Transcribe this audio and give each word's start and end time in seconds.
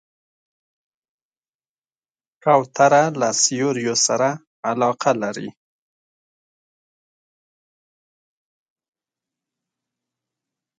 کوتره 2.43 3.03
له 3.19 3.29
سیوریو 3.41 3.95
سره 4.05 4.29
علاقه 4.69 5.11
لري. 5.21 5.49